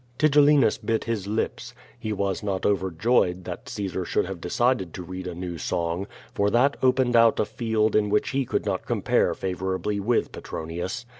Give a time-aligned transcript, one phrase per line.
[0.17, 1.75] Tigellinus bit his lips.
[1.99, 6.49] He was not overjoyed that Caesar should have decided to read a new song, for
[6.49, 11.05] that opened out a field in which he could not compare favorably with Petron ius.